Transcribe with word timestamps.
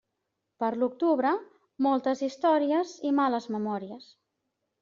Per 0.63 0.69
l'octubre, 0.83 1.33
moltes 1.87 2.25
històries 2.29 2.97
i 3.11 3.15
males 3.21 3.49
memòries. 3.59 4.13